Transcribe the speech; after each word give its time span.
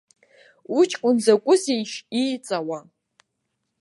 Уҷкәын 0.77 1.15
закәызеишь 1.25 1.95
ииҵауа? 2.21 2.79